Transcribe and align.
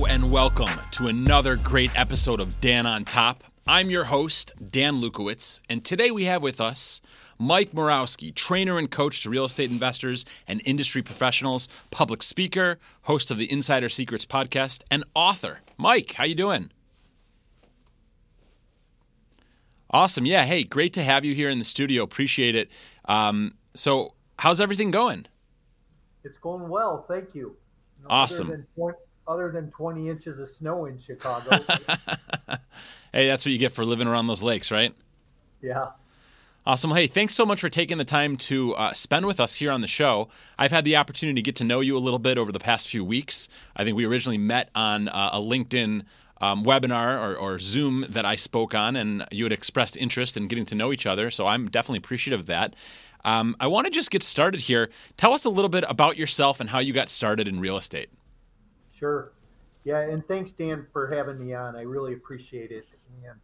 All 0.00 0.06
right. 0.06 0.12
Hello 0.12 0.24
and 0.24 0.32
welcome 0.32 0.80
to 0.92 1.08
another 1.08 1.56
great 1.56 1.90
episode 1.94 2.40
of 2.40 2.58
Dan 2.60 2.86
on 2.86 3.04
Top. 3.04 3.44
I'm 3.66 3.90
your 3.90 4.04
host, 4.04 4.52
Dan 4.70 4.94
Lukowitz, 4.94 5.60
and 5.68 5.84
today 5.84 6.10
we 6.10 6.24
have 6.24 6.42
with 6.42 6.58
us 6.58 7.02
Mike 7.38 7.72
Morawski, 7.72 8.34
trainer 8.34 8.78
and 8.78 8.90
coach 8.90 9.22
to 9.22 9.30
real 9.30 9.44
estate 9.44 9.70
investors 9.70 10.24
and 10.48 10.62
industry 10.64 11.02
professionals, 11.02 11.68
public 11.90 12.22
speaker, 12.22 12.78
host 13.02 13.30
of 13.30 13.36
the 13.36 13.50
Insider 13.52 13.90
Secrets 13.90 14.24
podcast, 14.24 14.82
and 14.90 15.04
author. 15.14 15.60
Mike, 15.76 16.14
how 16.14 16.24
you 16.24 16.34
doing? 16.34 16.70
Awesome. 19.90 20.24
Yeah. 20.24 20.44
Hey, 20.44 20.64
great 20.64 20.94
to 20.94 21.02
have 21.02 21.26
you 21.26 21.34
here 21.34 21.50
in 21.50 21.58
the 21.58 21.64
studio. 21.64 22.02
Appreciate 22.02 22.54
it. 22.54 22.70
Um, 23.04 23.54
so, 23.74 24.14
how's 24.38 24.62
everything 24.62 24.90
going? 24.90 25.26
It's 26.24 26.38
going 26.38 26.68
well. 26.70 27.04
Thank 27.06 27.34
you. 27.34 27.56
awesome. 28.08 28.66
Other 29.30 29.52
than, 29.52 29.70
20, 29.70 30.00
other 30.00 30.02
than 30.02 30.06
20 30.06 30.08
inches 30.08 30.40
of 30.40 30.48
snow 30.48 30.86
in 30.86 30.98
Chicago. 30.98 31.50
hey, 33.12 33.28
that's 33.28 33.46
what 33.46 33.52
you 33.52 33.58
get 33.58 33.70
for 33.70 33.84
living 33.84 34.08
around 34.08 34.26
those 34.26 34.42
lakes, 34.42 34.72
right? 34.72 34.92
Yeah. 35.62 35.90
Awesome. 36.66 36.90
Hey, 36.90 37.06
thanks 37.06 37.36
so 37.36 37.46
much 37.46 37.60
for 37.60 37.68
taking 37.68 37.96
the 37.96 38.04
time 38.04 38.36
to 38.36 38.74
uh, 38.74 38.92
spend 38.92 39.26
with 39.26 39.38
us 39.38 39.54
here 39.54 39.70
on 39.70 39.82
the 39.82 39.86
show. 39.86 40.30
I've 40.58 40.72
had 40.72 40.84
the 40.84 40.96
opportunity 40.96 41.36
to 41.36 41.42
get 41.42 41.54
to 41.56 41.64
know 41.64 41.78
you 41.78 41.96
a 41.96 42.00
little 42.00 42.18
bit 42.18 42.38
over 42.38 42.50
the 42.50 42.58
past 42.58 42.88
few 42.88 43.04
weeks. 43.04 43.48
I 43.76 43.84
think 43.84 43.96
we 43.96 44.04
originally 44.04 44.36
met 44.36 44.68
on 44.74 45.08
uh, 45.08 45.30
a 45.32 45.38
LinkedIn 45.38 46.02
um, 46.40 46.64
webinar 46.64 47.22
or, 47.22 47.36
or, 47.36 47.58
Zoom 47.60 48.06
that 48.08 48.24
I 48.24 48.34
spoke 48.34 48.74
on, 48.74 48.96
and 48.96 49.26
you 49.30 49.44
had 49.44 49.52
expressed 49.52 49.96
interest 49.96 50.38
in 50.38 50.48
getting 50.48 50.64
to 50.66 50.74
know 50.74 50.90
each 50.90 51.06
other. 51.06 51.30
So 51.30 51.46
I'm 51.46 51.68
definitely 51.68 51.98
appreciative 51.98 52.40
of 52.40 52.46
that. 52.46 52.74
Um, 53.24 53.54
I 53.60 53.68
want 53.68 53.84
to 53.84 53.90
just 53.90 54.10
get 54.10 54.22
started 54.22 54.60
here. 54.60 54.88
Tell 55.18 55.34
us 55.34 55.44
a 55.44 55.50
little 55.50 55.68
bit 55.68 55.84
about 55.86 56.16
yourself 56.16 56.58
and 56.58 56.70
how 56.70 56.78
you 56.80 56.92
got 56.92 57.08
started 57.10 57.46
in 57.46 57.60
real 57.60 57.76
estate. 57.76 58.08
Sure. 59.00 59.32
Yeah, 59.84 60.00
and 60.00 60.26
thanks, 60.28 60.52
Dan, 60.52 60.86
for 60.92 61.06
having 61.06 61.38
me 61.38 61.54
on. 61.54 61.74
I 61.74 61.82
really 61.82 62.12
appreciate 62.12 62.70
it. 62.70 62.86
And 63.24 63.40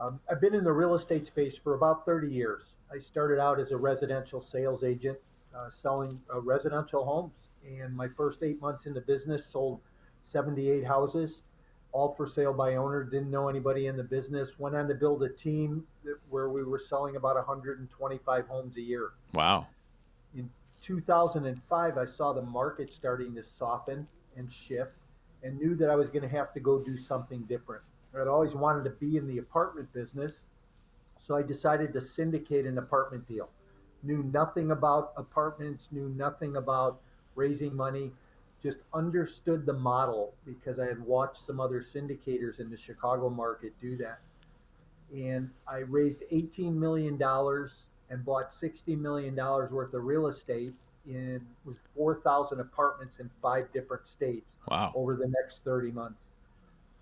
um, 0.00 0.20
I've 0.28 0.40
been 0.40 0.54
in 0.54 0.64
the 0.64 0.72
real 0.72 0.94
estate 0.94 1.26
space 1.28 1.56
for 1.56 1.74
about 1.74 2.04
30 2.04 2.28
years. 2.28 2.74
I 2.92 2.98
started 2.98 3.40
out 3.40 3.60
as 3.60 3.70
a 3.70 3.76
residential 3.76 4.40
sales 4.40 4.82
agent 4.82 5.16
uh, 5.56 5.70
selling 5.70 6.20
uh, 6.34 6.40
residential 6.40 7.04
homes. 7.04 7.50
And 7.64 7.96
my 7.96 8.08
first 8.08 8.42
eight 8.42 8.60
months 8.60 8.86
in 8.86 8.94
the 8.94 9.00
business 9.00 9.46
sold 9.46 9.80
78 10.22 10.84
houses 10.84 11.40
all 11.96 12.10
for 12.10 12.26
sale 12.26 12.52
by 12.52 12.74
owner, 12.74 13.04
didn't 13.04 13.30
know 13.30 13.48
anybody 13.48 13.86
in 13.86 13.96
the 13.96 14.04
business, 14.04 14.58
went 14.58 14.76
on 14.76 14.86
to 14.86 14.94
build 14.94 15.22
a 15.22 15.30
team 15.30 15.82
where 16.28 16.50
we 16.50 16.62
were 16.62 16.78
selling 16.78 17.16
about 17.16 17.36
125 17.36 18.46
homes 18.46 18.76
a 18.76 18.82
year. 18.82 19.12
Wow. 19.32 19.66
In 20.34 20.50
2005, 20.82 21.96
I 21.96 22.04
saw 22.04 22.34
the 22.34 22.42
market 22.42 22.92
starting 22.92 23.34
to 23.34 23.42
soften 23.42 24.06
and 24.36 24.50
shift 24.50 24.96
and 25.42 25.58
knew 25.58 25.74
that 25.76 25.90
I 25.90 25.96
was 25.96 26.08
going 26.08 26.22
to 26.22 26.36
have 26.36 26.52
to 26.54 26.60
go 26.60 26.78
do 26.78 26.96
something 26.96 27.42
different. 27.42 27.82
I'd 28.18 28.28
always 28.28 28.54
wanted 28.54 28.84
to 28.84 28.90
be 28.90 29.18
in 29.18 29.26
the 29.26 29.38
apartment 29.38 29.92
business, 29.92 30.40
so 31.18 31.36
I 31.36 31.42
decided 31.42 31.92
to 31.92 32.00
syndicate 32.00 32.64
an 32.64 32.78
apartment 32.78 33.28
deal. 33.28 33.50
Knew 34.02 34.22
nothing 34.22 34.70
about 34.70 35.12
apartments, 35.16 35.88
knew 35.92 36.08
nothing 36.08 36.56
about 36.56 37.00
raising 37.34 37.76
money 37.76 38.12
just 38.62 38.80
understood 38.94 39.66
the 39.66 39.72
model 39.72 40.34
because 40.44 40.80
I 40.80 40.86
had 40.86 41.00
watched 41.00 41.36
some 41.36 41.60
other 41.60 41.80
syndicators 41.80 42.58
in 42.58 42.70
the 42.70 42.76
Chicago 42.76 43.28
market 43.28 43.72
do 43.80 43.96
that. 43.98 44.18
And 45.14 45.50
I 45.68 45.78
raised 45.78 46.22
$18 46.32 46.74
million 46.74 47.12
and 47.12 48.24
bought 48.24 48.50
$60 48.50 48.98
million 48.98 49.36
worth 49.36 49.94
of 49.94 50.04
real 50.04 50.26
estate 50.26 50.76
in 51.06 51.40
was 51.64 51.82
4,000 51.96 52.60
apartments 52.60 53.18
in 53.18 53.30
five 53.40 53.72
different 53.72 54.06
states 54.06 54.56
wow. 54.68 54.92
over 54.94 55.14
the 55.16 55.28
next 55.40 55.64
30 55.64 55.92
months. 55.92 56.28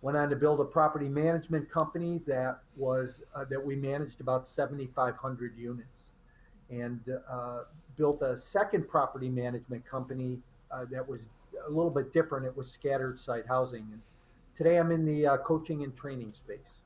Went 0.03 0.19
on 0.19 0.29
to 0.29 0.37
build 0.37 0.61
a 0.61 0.65
property 0.65 1.09
management 1.09 1.71
company 1.71 2.21
that 2.27 2.59
was 2.77 3.23
uh, 3.35 3.45
that 3.47 3.65
we 3.65 3.75
managed 3.75 4.21
about 4.21 4.47
7,500 4.47 5.57
units, 5.57 6.11
and 6.69 7.01
uh, 7.31 7.61
built 7.97 8.21
a 8.21 8.37
second 8.37 8.87
property 8.87 9.31
management 9.31 9.85
company 9.85 10.39
uh, 10.71 10.85
that 10.91 11.09
was 11.09 11.29
a 11.67 11.71
little 11.71 11.91
bit 11.91 12.13
different. 12.13 12.45
It 12.47 12.57
was 12.57 12.71
scattered 12.71 13.19
site 13.19 13.47
housing. 13.47 13.87
And 13.93 14.01
today 14.55 14.79
I'm 14.79 14.91
in 14.93 15.05
the 15.05 15.27
uh, 15.27 15.37
coaching 15.39 15.85
and 15.85 15.97
training 15.97 16.33
space. 16.35 16.81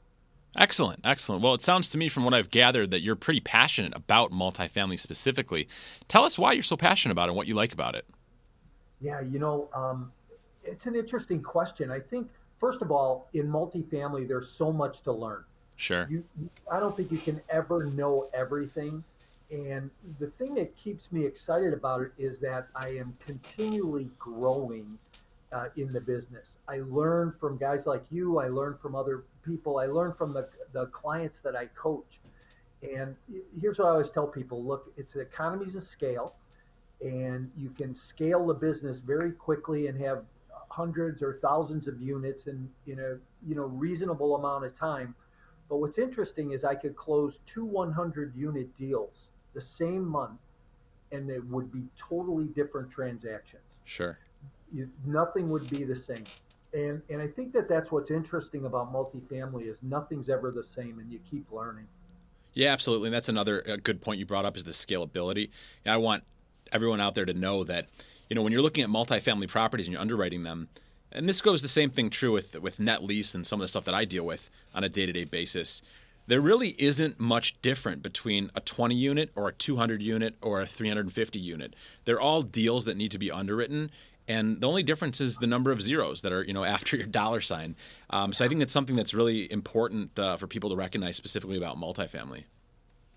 Excellent, 0.57 1.01
excellent. 1.05 1.43
Well, 1.43 1.55
it 1.55 1.61
sounds 1.61 1.89
to 1.91 1.99
me 1.99 2.09
from 2.09 2.25
what 2.25 2.35
I've 2.35 2.51
gathered 2.51 2.91
that 2.91 3.03
you're 3.03 3.17
pretty 3.17 3.41
passionate 3.41 3.95
about 3.95 4.33
multifamily 4.33 4.99
specifically. 4.99 5.69
Tell 6.09 6.25
us 6.25 6.39
why 6.39 6.53
you're 6.53 6.63
so 6.63 6.77
passionate 6.77 7.13
about 7.13 7.29
it 7.29 7.31
and 7.31 7.37
what 7.37 7.47
you 7.47 7.55
like 7.55 7.73
about 7.73 7.95
it. 7.95 8.07
Yeah, 9.01 9.21
you 9.21 9.39
know, 9.39 9.69
um, 9.75 10.11
it's 10.65 10.87
an 10.87 10.97
interesting 10.97 11.43
question. 11.43 11.91
I 11.91 12.01
think, 12.01 12.31
first 12.59 12.83
of 12.83 12.91
all, 12.91 13.29
in 13.35 13.47
multifamily, 13.47 14.27
there's 14.27 14.51
so 14.51 14.73
much 14.73 15.03
to 15.03 15.13
learn. 15.13 15.45
Sure. 15.77 16.09
You, 16.11 16.25
I 16.71 16.81
don't 16.81 16.97
think 16.97 17.13
you 17.13 17.19
can 17.19 17.41
ever 17.51 17.85
know 17.85 18.29
everything. 18.35 19.05
And 19.51 19.91
the 20.19 20.27
thing 20.27 20.55
that 20.57 20.77
keeps 20.77 21.13
me 21.13 21.25
excited 21.25 21.73
about 21.73 22.03
it 22.03 22.13
is 22.19 22.41
that 22.41 22.69
I 22.75 22.89
am 22.89 23.17
continually 23.25 24.11
growing 24.19 24.99
uh, 25.53 25.67
in 25.77 25.93
the 25.93 26.01
business. 26.01 26.59
I 26.69 26.81
learn 26.81 27.33
from 27.39 27.57
guys 27.57 27.87
like 27.87 28.03
you. 28.11 28.39
I 28.39 28.49
learn 28.49 28.77
from 28.83 28.95
other 28.95 29.23
people. 29.49 29.79
I 29.79 29.87
learn 29.87 30.13
from 30.13 30.33
the, 30.33 30.49
the 30.73 30.87
clients 30.87 31.41
that 31.41 31.57
I 31.57 31.67
coach. 31.67 32.21
And 32.83 33.17
here's 33.61 33.79
what 33.79 33.87
I 33.87 33.91
always 33.91 34.11
tell 34.11 34.27
people 34.27 34.63
look, 34.63 34.93
it's 34.97 35.17
economies 35.17 35.75
of 35.75 35.83
scale, 35.83 36.35
and 37.01 37.51
you 37.57 37.71
can 37.71 37.95
scale 37.95 38.47
the 38.47 38.55
business 38.55 38.99
very 39.01 39.33
quickly 39.33 39.89
and 39.89 40.01
have 40.01 40.25
hundreds 40.71 41.23
or 41.23 41.35
thousands 41.35 41.89
of 41.89 42.01
units 42.01 42.47
in, 42.47 42.69
in 42.87 42.99
a 42.99 43.17
you 43.49 43.55
know 43.57 43.65
reasonable 43.65 44.37
amount 44.37 44.65
of 44.65 44.75
time. 44.75 45.15
But 45.69 45.79
what's 45.79 45.99
interesting 45.99 46.53
is 46.53 46.65
I 46.65 46.75
could 46.75 46.97
close 46.97 47.41
two 47.47 47.65
100 47.65 48.35
unit 48.37 48.75
deals 48.77 49.29
the 49.55 49.61
same 49.61 50.07
month 50.07 50.39
and 51.13 51.29
they 51.29 51.41
would 51.41 51.73
be 51.73 51.85
totally 51.97 52.49
different 52.49 52.91
transactions. 52.91 53.63
Sure. 53.85 54.19
You, 54.73 54.89
nothing 55.05 55.49
would 55.51 55.69
be 55.71 55.85
the 55.85 55.97
same. 55.97 56.25
And, 56.75 57.03
and 57.09 57.23
I 57.23 57.27
think 57.27 57.53
that 57.55 57.69
that's 57.69 57.91
what's 57.91 58.11
interesting 58.11 58.67
about 58.67 58.93
multifamily 58.93 59.69
is 59.69 59.83
nothing's 59.83 60.29
ever 60.29 60.51
the 60.51 60.63
same 60.63 60.99
and 60.99 61.11
you 61.11 61.19
keep 61.31 61.51
learning. 61.51 61.87
Yeah, 62.53 62.73
absolutely. 62.73 63.09
And 63.09 63.15
that's 63.15 63.29
another 63.29 63.65
uh, 63.69 63.77
good 63.83 64.01
point 64.01 64.19
you 64.19 64.27
brought 64.27 64.45
up 64.45 64.57
is 64.57 64.65
the 64.65 64.73
scalability. 64.73 65.51
And 65.85 65.95
I 65.95 65.97
want 65.97 66.25
everyone 66.73 67.01
out 67.01 67.15
there 67.15 67.25
to 67.25 67.35
know 67.35 67.65
that, 67.65 67.89
you 68.29 68.37
know, 68.37 68.43
when 68.43 68.53
you're 68.53 68.63
looking 68.63 68.85
at 68.85 68.91
multifamily 68.91 69.49
properties 69.49 69.87
and 69.87 69.93
you're 69.93 70.03
underwriting 70.03 70.43
them, 70.43 70.69
and 71.11 71.27
this 71.27 71.41
goes 71.41 71.63
the 71.63 71.69
same 71.69 71.89
thing 71.89 72.11
true 72.11 72.33
with 72.33 72.61
with 72.61 72.79
net 72.79 73.03
lease 73.03 73.35
and 73.35 73.47
some 73.47 73.61
of 73.61 73.63
the 73.63 73.69
stuff 73.69 73.87
that 73.87 73.95
I 73.95 74.05
deal 74.05 74.25
with 74.25 74.51
on 74.75 74.85
a 74.85 74.91
day-to-day 74.91 75.25
basis 75.25 75.81
there 76.29 76.43
really 76.43 76.77
isn't 76.79 77.19
much 77.19 77.61
different 77.63 78.03
between 78.03 78.51
a 78.55 78.61
20 78.61 78.95
unit 78.95 79.31
or 79.35 79.49
a 79.49 79.53
200 79.53 80.03
unit 80.03 80.35
or 80.43 80.61
a 80.61 80.67
350 80.67 81.39
unit. 81.39 81.75
They're 82.05 82.21
all 82.21 82.43
deals 82.43 82.85
that 82.85 82.99
need 82.99 83.11
to 83.13 83.19
be 83.19 83.31
underwritten. 83.31 83.91
And 84.29 84.61
the 84.61 84.69
only 84.69 84.83
difference 84.83 85.21
is 85.21 85.39
the 85.39 85.47
number 85.47 85.73
of 85.73 85.81
zeros 85.81 86.23
that 86.23 86.33
are, 86.33 86.45
you 86.45 86.53
know, 86.53 86.65
after 86.77 86.97
your 86.97 87.07
dollar 87.07 87.41
sign. 87.41 87.75
Um, 88.11 88.33
so 88.33 88.45
I 88.45 88.49
think 88.49 88.61
that's 88.61 88.73
something 88.73 88.95
that's 88.95 89.15
really 89.15 89.51
important 89.51 90.19
uh, 90.19 90.37
for 90.37 90.47
people 90.47 90.71
to 90.71 90.77
recognize 90.77 91.17
specifically 91.17 91.57
about 91.57 91.77
multifamily. 91.77 92.45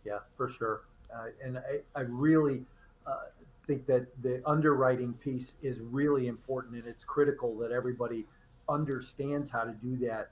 Yeah, 0.05 0.19
for 0.37 0.47
sure. 0.47 0.81
Uh, 1.13 1.27
and 1.43 1.57
I, 1.57 1.99
I 1.99 2.03
really 2.03 2.63
uh, 3.05 3.25
think 3.67 3.85
that 3.87 4.07
the 4.23 4.41
underwriting 4.45 5.13
piece 5.13 5.55
is 5.61 5.81
really 5.81 6.27
important, 6.27 6.75
and 6.75 6.87
it's 6.87 7.03
critical 7.03 7.57
that 7.57 7.71
everybody 7.71 8.25
understands 8.69 9.49
how 9.49 9.63
to 9.63 9.71
do 9.71 9.97
that 9.97 10.31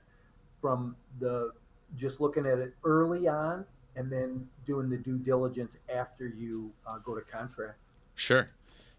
from 0.62 0.96
the 1.20 1.52
just 1.98 2.22
looking 2.22 2.46
at 2.46 2.60
it 2.60 2.74
early 2.84 3.28
on 3.28 3.66
and 3.96 4.12
then 4.12 4.48
doing 4.66 4.90
the 4.90 4.98
due 4.98 5.18
diligence 5.18 5.78
after 5.94 6.28
you 6.28 6.72
uh, 6.88 6.98
go 7.00 7.16
to 7.16 7.22
contract. 7.22 7.78
Sure. 8.16 8.50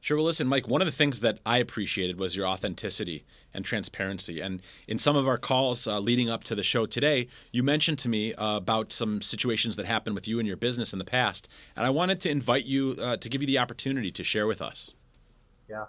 Sure. 0.00 0.17
Well, 0.17 0.26
listen, 0.26 0.47
Mike, 0.47 0.67
one 0.67 0.81
of 0.81 0.87
the 0.87 0.93
things 0.93 1.20
that 1.20 1.41
I 1.44 1.58
appreciated 1.58 2.19
was 2.19 2.35
your 2.35 2.47
authenticity 2.47 3.25
and 3.52 3.64
transparency. 3.64 4.41
And 4.41 4.62
in 4.88 4.99
some 4.99 5.14
of 5.14 5.29
our 5.29 5.37
calls 5.37 5.87
uh, 5.87 6.00
leading 6.00 6.31
up 6.31 6.43
to 6.44 6.55
the 6.55 6.62
show 6.62 6.87
today, 6.87 7.29
you 7.52 7.62
mentioned 7.62 7.99
to 8.00 8.08
me 8.08 8.32
uh, 8.35 8.56
about 8.56 8.93
some 8.93 9.20
situations 9.20 9.76
that 9.76 9.85
happened 9.85 10.14
with 10.14 10.26
you 10.26 10.38
and 10.38 10.49
your 10.49 10.56
business 10.56 10.93
in 10.94 10.99
the 10.99 11.05
past. 11.05 11.49
And 11.76 11.85
I 11.85 11.91
wanted 11.91 12.20
to 12.23 12.31
invite 12.31 12.64
you 12.64 12.97
uh, 12.99 13.19
to 13.19 13.29
give 13.29 13.43
you 13.43 13.47
the 13.47 13.58
opportunity 13.58 14.11
to 14.11 14.25
share 14.25 14.47
with 14.47 14.62
us. 14.62 14.94
Yeah 15.69 15.85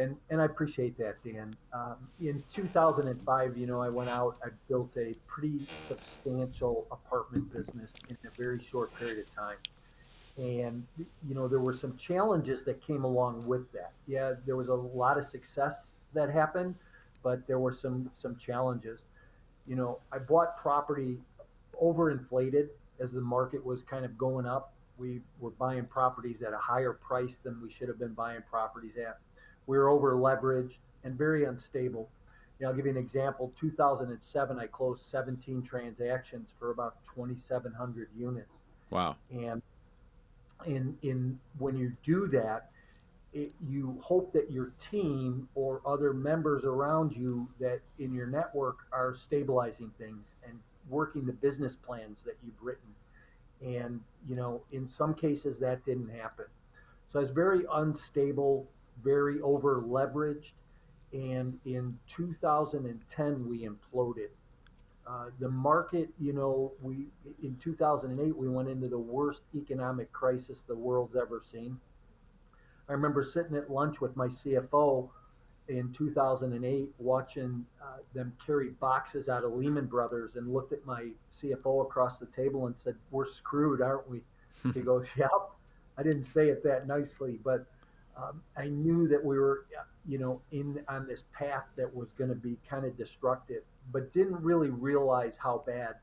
and 0.00 0.16
and 0.30 0.40
I 0.40 0.46
appreciate 0.46 0.96
that, 0.98 1.22
Dan. 1.22 1.54
Um, 1.72 1.96
in 2.20 2.42
2005, 2.52 3.56
you 3.56 3.66
know, 3.66 3.80
I 3.80 3.88
went 3.88 4.08
out. 4.08 4.36
I 4.42 4.48
built 4.68 4.96
a 4.96 5.14
pretty 5.26 5.66
substantial 5.74 6.86
apartment 6.90 7.52
business 7.52 7.92
in 8.08 8.16
a 8.26 8.30
very 8.36 8.58
short 8.58 8.94
period 8.96 9.18
of 9.18 9.34
time, 9.34 9.56
and 10.36 10.86
you 10.96 11.34
know, 11.34 11.48
there 11.48 11.60
were 11.60 11.72
some 11.72 11.96
challenges 11.96 12.64
that 12.64 12.80
came 12.80 13.04
along 13.04 13.46
with 13.46 13.70
that. 13.72 13.92
Yeah, 14.06 14.34
there 14.46 14.56
was 14.56 14.68
a 14.68 14.74
lot 14.74 15.18
of 15.18 15.24
success 15.24 15.94
that 16.14 16.30
happened, 16.30 16.74
but 17.22 17.46
there 17.46 17.58
were 17.58 17.72
some 17.72 18.10
some 18.14 18.36
challenges. 18.36 19.06
You 19.66 19.76
know, 19.76 19.98
I 20.12 20.18
bought 20.18 20.56
property 20.56 21.18
overinflated 21.80 22.68
as 23.00 23.12
the 23.12 23.20
market 23.20 23.64
was 23.64 23.82
kind 23.82 24.04
of 24.04 24.16
going 24.18 24.46
up. 24.46 24.72
We 24.98 25.20
were 25.38 25.50
buying 25.50 25.86
properties 25.86 26.42
at 26.42 26.52
a 26.52 26.58
higher 26.58 26.92
price 26.92 27.36
than 27.36 27.60
we 27.62 27.70
should 27.70 27.88
have 27.88 27.98
been 27.98 28.12
buying 28.12 28.42
properties 28.50 28.96
at 28.96 29.18
we 29.66 29.78
were 29.78 29.88
over 29.88 30.14
leveraged. 30.16 30.80
and 31.04 31.16
very 31.16 31.44
unstable. 31.44 32.10
You 32.58 32.64
know, 32.64 32.70
I'll 32.70 32.76
give 32.76 32.84
you 32.84 32.90
an 32.90 32.98
example. 32.98 33.52
2007, 33.56 34.58
I 34.58 34.66
closed 34.66 35.02
17 35.02 35.62
transactions 35.62 36.52
for 36.58 36.72
about 36.72 37.02
2,700 37.04 38.08
units. 38.14 38.60
Wow. 38.90 39.16
And 39.30 39.62
in 40.66 40.96
in 41.02 41.38
when 41.58 41.76
you 41.76 41.92
do 42.02 42.28
that, 42.28 42.70
it, 43.32 43.52
you 43.60 43.98
hope 44.02 44.32
that 44.32 44.50
your 44.50 44.72
team 44.78 45.48
or 45.54 45.80
other 45.86 46.12
members 46.12 46.64
around 46.64 47.14
you 47.14 47.48
that 47.60 47.80
in 47.98 48.12
your 48.12 48.26
network 48.26 48.78
are 48.92 49.14
stabilizing 49.14 49.90
things 49.98 50.32
and 50.46 50.58
working 50.88 51.24
the 51.24 51.32
business 51.32 51.76
plans 51.76 52.22
that 52.22 52.36
you've 52.44 52.60
written. 52.60 52.88
And 53.62 54.00
you 54.28 54.36
know, 54.36 54.62
in 54.72 54.86
some 54.86 55.14
cases 55.14 55.58
that 55.60 55.84
didn't 55.84 56.08
happen. 56.08 56.46
So 57.08 57.20
it's 57.20 57.30
very 57.30 57.64
unstable, 57.72 58.68
very 59.02 59.40
over 59.40 59.82
leveraged. 59.82 60.52
And 61.12 61.58
in 61.64 61.98
2010, 62.06 63.48
we 63.48 63.66
imploded. 63.66 64.28
Uh, 65.10 65.24
the 65.40 65.48
market, 65.48 66.08
you 66.20 66.32
know, 66.32 66.70
we 66.80 67.06
in 67.42 67.56
2008 67.56 68.36
we 68.36 68.48
went 68.48 68.68
into 68.68 68.86
the 68.86 68.98
worst 68.98 69.42
economic 69.56 70.12
crisis 70.12 70.62
the 70.62 70.76
world's 70.76 71.16
ever 71.16 71.40
seen. 71.40 71.76
I 72.88 72.92
remember 72.92 73.22
sitting 73.22 73.56
at 73.56 73.70
lunch 73.70 74.00
with 74.00 74.16
my 74.16 74.28
CFO 74.28 75.08
in 75.66 75.92
2008, 75.92 76.90
watching 76.98 77.66
uh, 77.82 77.96
them 78.14 78.32
carry 78.44 78.68
boxes 78.68 79.28
out 79.28 79.42
of 79.42 79.52
Lehman 79.52 79.86
Brothers, 79.86 80.36
and 80.36 80.52
looked 80.52 80.72
at 80.72 80.84
my 80.86 81.08
CFO 81.32 81.82
across 81.82 82.18
the 82.18 82.26
table 82.26 82.68
and 82.68 82.78
said, 82.78 82.94
"We're 83.10 83.24
screwed, 83.24 83.82
aren't 83.82 84.08
we?" 84.08 84.22
he 84.74 84.80
goes, 84.80 85.08
"Yep." 85.16 85.30
I 85.98 86.04
didn't 86.04 86.24
say 86.24 86.50
it 86.50 86.62
that 86.62 86.86
nicely, 86.86 87.40
but 87.42 87.66
um, 88.16 88.42
I 88.56 88.68
knew 88.68 89.08
that 89.08 89.24
we 89.24 89.40
were, 89.40 89.66
you 90.06 90.18
know, 90.18 90.40
in 90.52 90.84
on 90.88 91.08
this 91.08 91.24
path 91.32 91.66
that 91.76 91.92
was 91.92 92.12
going 92.12 92.30
to 92.30 92.36
be 92.36 92.56
kind 92.68 92.84
of 92.84 92.96
destructive 92.96 93.62
but 93.92 94.12
didn't 94.12 94.40
really 94.42 94.70
realize 94.70 95.36
how 95.36 95.62
bad. 95.66 95.96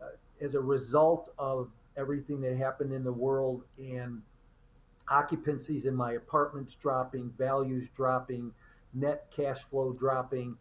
Uh, 0.00 0.06
as 0.40 0.54
a 0.54 0.60
result 0.60 1.32
of 1.38 1.68
everything 1.96 2.40
that 2.40 2.56
happened 2.56 2.92
in 2.92 3.04
the 3.04 3.12
world 3.12 3.64
and 3.78 4.22
occupancies 5.10 5.84
in 5.84 5.94
my 5.94 6.12
apartments 6.12 6.74
dropping, 6.74 7.30
values 7.36 7.88
dropping, 7.90 8.52
net 8.94 9.26
cash 9.30 9.62
flow 9.62 9.92
dropping, 9.92 10.56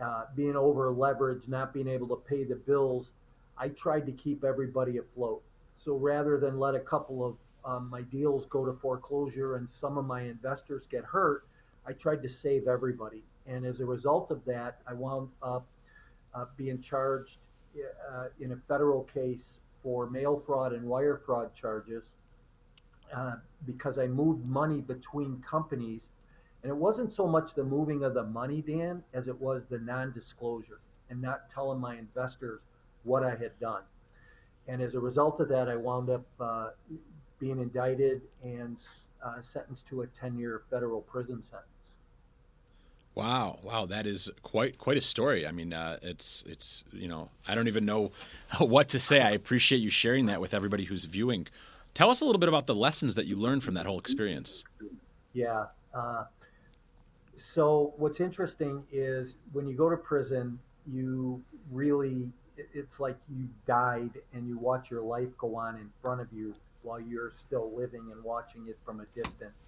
uh, 0.00 0.24
being 0.36 0.56
over 0.56 0.92
leveraged, 0.92 1.48
not 1.48 1.74
being 1.74 1.88
able 1.88 2.08
to 2.08 2.16
pay 2.16 2.44
the 2.44 2.54
bills, 2.54 3.12
I 3.56 3.68
tried 3.68 4.06
to 4.06 4.12
keep 4.12 4.44
everybody 4.44 4.98
afloat. 4.98 5.42
So 5.74 5.96
rather 5.96 6.38
than 6.38 6.58
let 6.58 6.74
a 6.74 6.80
couple 6.80 7.24
of 7.24 7.36
um, 7.64 7.90
my 7.90 8.02
deals 8.02 8.46
go 8.46 8.64
to 8.64 8.72
foreclosure 8.72 9.56
and 9.56 9.68
some 9.68 9.98
of 9.98 10.06
my 10.06 10.22
investors 10.22 10.86
get 10.86 11.04
hurt, 11.04 11.44
I 11.86 11.92
tried 11.92 12.22
to 12.22 12.28
save 12.28 12.68
everybody. 12.68 13.24
And 13.46 13.64
as 13.64 13.80
a 13.80 13.84
result 13.84 14.30
of 14.30 14.44
that, 14.44 14.80
I 14.86 14.94
wound 14.94 15.28
up 15.42 15.66
uh, 16.34 16.46
being 16.56 16.80
charged 16.80 17.38
uh, 18.10 18.26
in 18.40 18.52
a 18.52 18.56
federal 18.56 19.04
case 19.04 19.58
for 19.82 20.08
mail 20.10 20.42
fraud 20.44 20.72
and 20.72 20.84
wire 20.84 21.20
fraud 21.24 21.54
charges 21.54 22.10
uh, 23.14 23.36
because 23.66 23.98
I 23.98 24.06
moved 24.06 24.44
money 24.46 24.80
between 24.80 25.40
companies. 25.40 26.08
And 26.62 26.70
it 26.70 26.76
wasn't 26.76 27.12
so 27.12 27.26
much 27.26 27.54
the 27.54 27.64
moving 27.64 28.02
of 28.02 28.14
the 28.14 28.24
money, 28.24 28.62
Dan, 28.62 29.02
as 29.14 29.28
it 29.28 29.40
was 29.40 29.64
the 29.66 29.78
non 29.78 30.12
disclosure 30.12 30.80
and 31.08 31.22
not 31.22 31.48
telling 31.48 31.80
my 31.80 31.96
investors 31.96 32.66
what 33.04 33.22
I 33.22 33.30
had 33.30 33.58
done. 33.60 33.82
And 34.66 34.82
as 34.82 34.94
a 34.94 35.00
result 35.00 35.40
of 35.40 35.48
that, 35.48 35.68
I 35.68 35.76
wound 35.76 36.10
up 36.10 36.26
uh, 36.40 36.70
being 37.38 37.58
indicted 37.60 38.22
and 38.42 38.76
uh, 39.24 39.40
sentenced 39.40 39.86
to 39.88 40.02
a 40.02 40.06
10 40.08 40.36
year 40.38 40.62
federal 40.68 41.00
prison 41.00 41.42
sentence. 41.42 41.77
Wow, 43.14 43.58
wow, 43.62 43.86
that 43.86 44.06
is 44.06 44.30
quite 44.42 44.78
quite 44.78 44.96
a 44.96 45.00
story. 45.00 45.46
I 45.46 45.50
mean, 45.50 45.72
uh, 45.72 45.98
it's 46.02 46.44
it's 46.46 46.84
you 46.92 47.08
know 47.08 47.30
I 47.46 47.54
don't 47.54 47.68
even 47.68 47.84
know 47.84 48.12
what 48.58 48.88
to 48.90 49.00
say. 49.00 49.20
I 49.20 49.30
appreciate 49.30 49.78
you 49.78 49.90
sharing 49.90 50.26
that 50.26 50.40
with 50.40 50.54
everybody 50.54 50.84
who's 50.84 51.04
viewing. 51.04 51.48
Tell 51.94 52.10
us 52.10 52.20
a 52.20 52.24
little 52.24 52.38
bit 52.38 52.48
about 52.48 52.66
the 52.66 52.76
lessons 52.76 53.16
that 53.16 53.26
you 53.26 53.36
learned 53.36 53.64
from 53.64 53.74
that 53.74 53.86
whole 53.86 53.98
experience. 53.98 54.62
Yeah. 55.32 55.66
Uh, 55.92 56.24
so 57.34 57.92
what's 57.96 58.20
interesting 58.20 58.84
is 58.92 59.36
when 59.52 59.66
you 59.66 59.74
go 59.74 59.90
to 59.90 59.96
prison, 59.96 60.58
you 60.86 61.42
really 61.72 62.30
it's 62.74 62.98
like 62.98 63.16
you 63.28 63.48
died 63.66 64.10
and 64.32 64.48
you 64.48 64.58
watch 64.58 64.90
your 64.90 65.02
life 65.02 65.28
go 65.38 65.56
on 65.56 65.76
in 65.76 65.90
front 66.02 66.20
of 66.20 66.26
you 66.32 66.54
while 66.82 67.00
you're 67.00 67.30
still 67.30 67.72
living 67.76 68.10
and 68.12 68.22
watching 68.22 68.66
it 68.68 68.76
from 68.84 69.00
a 69.00 69.06
distance. 69.20 69.66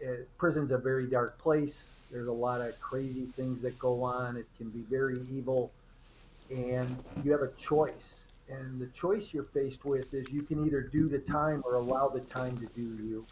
It, 0.00 0.28
prison's 0.38 0.70
a 0.70 0.78
very 0.78 1.06
dark 1.06 1.38
place 1.38 1.88
there's 2.10 2.28
a 2.28 2.32
lot 2.32 2.60
of 2.60 2.78
crazy 2.80 3.26
things 3.36 3.62
that 3.62 3.78
go 3.78 4.02
on. 4.02 4.36
It 4.36 4.46
can 4.56 4.70
be 4.70 4.82
very 4.90 5.16
evil. 5.30 5.72
And 6.50 7.02
you 7.22 7.32
have 7.32 7.42
a 7.42 7.52
choice. 7.56 8.26
And 8.48 8.80
the 8.80 8.88
choice 8.88 9.32
you're 9.32 9.44
faced 9.44 9.84
with 9.84 10.12
is 10.12 10.32
you 10.32 10.42
can 10.42 10.66
either 10.66 10.80
do 10.82 11.08
the 11.08 11.20
time 11.20 11.62
or 11.64 11.76
allow 11.76 12.08
the 12.08 12.20
time 12.20 12.58
to 12.58 12.66
do 12.66 12.96
you. 13.04 13.26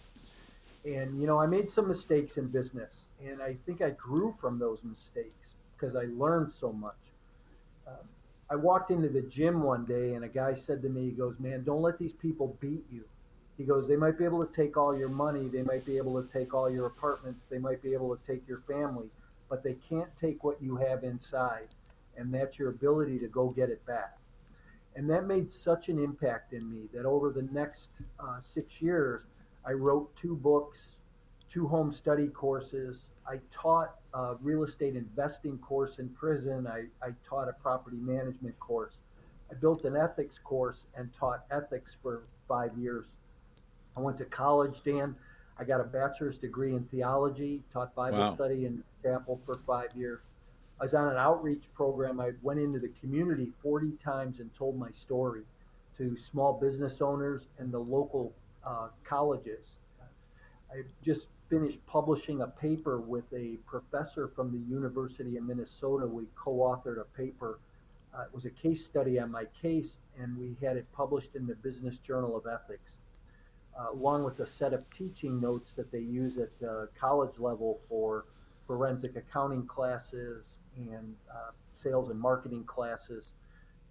And, 0.85 1.21
you 1.21 1.27
know, 1.27 1.41
I 1.41 1.47
made 1.47 1.71
some 1.71 1.89
mistakes 1.89 2.37
in 2.37 2.49
business. 2.49 3.09
And 3.21 3.43
I 3.43 3.55
think 3.67 3.83
I 3.83 3.91
grew 3.91 4.37
from 4.41 4.59
those 4.59 4.85
mistakes 4.85 5.57
because 5.77 5.97
I 5.97 6.05
learned 6.05 6.53
so 6.53 6.73
much. 6.73 6.95
Um, 7.87 8.09
I 8.51 8.57
walked 8.57 8.91
into 8.91 9.09
the 9.09 9.23
gym 9.23 9.63
one 9.63 9.85
day 9.85 10.15
and 10.15 10.25
a 10.25 10.29
guy 10.29 10.55
said 10.55 10.83
to 10.83 10.89
me, 10.89 11.07
he 11.07 11.11
goes, 11.11 11.39
Man, 11.41 11.65
don't 11.65 11.83
let 11.83 11.99
these 11.99 12.13
people 12.13 12.57
beat 12.61 12.85
you. 12.91 13.05
He 13.59 13.65
goes, 13.65 13.89
they 13.89 13.97
might 13.97 14.17
be 14.17 14.25
able 14.25 14.47
to 14.47 14.53
take 14.53 14.77
all 14.77 14.97
your 14.97 15.09
money, 15.09 15.49
they 15.49 15.65
might 15.65 15.85
be 15.85 15.97
able 15.97 16.23
to 16.23 16.33
take 16.33 16.55
all 16.55 16.71
your 16.71 16.87
apartments, 16.87 17.45
they 17.45 17.59
might 17.59 17.83
be 17.83 17.93
able 17.93 18.17
to 18.17 18.25
take 18.25 18.47
your 18.47 18.61
family, 18.61 19.11
but 19.49 19.65
they 19.65 19.75
can't 19.89 20.17
take 20.17 20.45
what 20.45 20.63
you 20.63 20.77
have 20.77 21.03
inside, 21.03 21.67
and 22.17 22.33
that's 22.33 22.57
your 22.57 22.71
ability 22.71 23.19
to 23.19 23.27
go 23.27 23.49
get 23.49 23.69
it 23.69 23.85
back. 23.85 24.17
And 24.95 25.11
that 25.11 25.27
made 25.27 25.51
such 25.51 25.89
an 25.89 25.99
impact 25.99 26.53
in 26.53 26.71
me 26.71 26.89
that 26.95 27.05
over 27.05 27.31
the 27.31 27.43
next 27.43 28.01
uh, 28.21 28.39
six 28.39 28.81
years, 28.81 29.27
I 29.67 29.73
wrote 29.73 30.15
two 30.15 30.37
books, 30.37 30.99
two 31.51 31.67
home 31.67 31.91
study 31.91 32.29
courses. 32.29 33.09
I 33.27 33.41
taught 33.51 33.97
a 34.15 34.37
real 34.41 34.63
estate 34.63 34.95
investing 34.95 35.59
course 35.59 35.99
in 35.99 36.11
prison. 36.11 36.69
I, 36.69 36.85
I 37.05 37.11
taught 37.29 37.49
a 37.49 37.55
property 37.55 37.99
management 37.99 38.59
course. 38.61 38.99
I 39.51 39.55
built 39.55 39.85
an 39.85 39.97
ethics 39.97 40.39
course 40.39 40.87
and 40.97 41.13
taught 41.13 41.45
ethics 41.51 41.97
for 42.01 42.23
five 42.47 42.77
years 42.79 43.17
I 43.99 44.01
went 44.01 44.19
to 44.19 44.25
college, 44.27 44.85
Dan. 44.85 45.17
I 45.59 45.65
got 45.65 45.81
a 45.81 45.85
bachelor's 45.85 46.39
degree 46.39 46.73
in 46.73 46.85
theology, 46.85 47.65
taught 47.73 47.97
Bible 47.97 48.19
wow. 48.19 48.33
study 48.33 48.65
in 48.65 48.85
chapel 49.03 49.41
for 49.45 49.59
five 49.67 49.89
years. 49.97 50.21
I 50.81 50.85
was 50.85 50.95
on 50.95 51.09
an 51.09 51.17
outreach 51.17 51.65
program. 51.75 52.21
I 52.21 52.31
went 52.43 52.61
into 52.61 52.79
the 52.79 52.93
community 53.01 53.51
40 53.61 53.91
times 53.97 54.39
and 54.39 54.55
told 54.55 54.79
my 54.79 54.93
story 54.93 55.43
to 55.97 56.15
small 56.15 56.61
business 56.61 57.03
owners 57.03 57.49
and 57.59 57.73
the 57.73 57.81
local 57.81 58.33
uh, 58.65 58.87
colleges. 59.03 59.81
I 60.73 60.83
just 61.03 61.27
finished 61.51 61.85
publishing 61.87 62.43
a 62.43 62.47
paper 62.47 63.01
with 63.01 63.25
a 63.33 63.57
professor 63.67 64.29
from 64.29 64.53
the 64.53 64.73
University 64.73 65.39
of 65.39 65.43
Minnesota. 65.43 66.07
We 66.07 66.27
co 66.37 66.53
authored 66.59 67.01
a 67.01 67.17
paper. 67.17 67.59
Uh, 68.17 68.23
it 68.23 68.33
was 68.33 68.45
a 68.45 68.51
case 68.51 68.85
study 68.85 69.19
on 69.19 69.33
my 69.33 69.47
case, 69.61 69.99
and 70.21 70.39
we 70.39 70.55
had 70.65 70.77
it 70.77 70.87
published 70.93 71.35
in 71.35 71.49
the 71.49 71.57
Business 71.57 71.99
Journal 71.99 72.37
of 72.37 72.47
Ethics 72.47 72.95
uh, 73.79 73.93
along 73.93 74.25
with 74.25 74.41
a 74.41 74.47
set 74.47 74.73
of 74.73 74.89
teaching 74.91 75.41
notes 75.41 75.73
that 75.75 75.91
they 75.93 76.01
use 76.01 76.39
at 76.39 76.51
the 76.61 76.89
college 76.99 77.39
level 77.39 77.81
for 77.89 78.25
forensic 78.67 79.17
accounting 79.17 79.67
classes 79.67 80.59
and 80.77 81.15
uh, 81.31 81.51
sales 81.73 82.11
and 82.11 82.21
marketing 82.21 82.65
classes, 82.65 83.33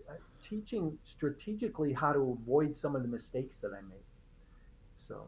uh, 0.09 0.13
teaching 0.41 0.97
strategically 1.03 1.93
how 1.93 2.13
to 2.13 2.37
avoid 2.39 2.75
some 2.75 2.95
of 2.95 3.01
the 3.01 3.07
mistakes 3.07 3.57
that 3.57 3.71
I 3.73 3.81
made. 3.81 4.03
So, 4.95 5.27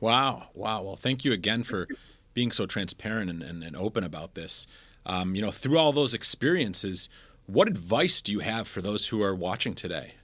wow, 0.00 0.48
wow. 0.54 0.82
Well, 0.82 0.96
thank 0.96 1.24
you 1.24 1.32
again 1.32 1.62
for 1.62 1.88
being 2.34 2.52
so 2.52 2.66
transparent 2.66 3.30
and, 3.30 3.42
and, 3.42 3.62
and 3.62 3.76
open 3.76 4.04
about 4.04 4.34
this. 4.34 4.66
Um, 5.06 5.34
you 5.34 5.42
know, 5.42 5.50
through 5.50 5.78
all 5.78 5.92
those 5.92 6.14
experiences, 6.14 7.08
what 7.46 7.68
advice 7.68 8.20
do 8.20 8.32
you 8.32 8.40
have 8.40 8.68
for 8.68 8.82
those 8.82 9.08
who 9.08 9.22
are 9.22 9.34
watching 9.34 9.74
today? 9.74 10.14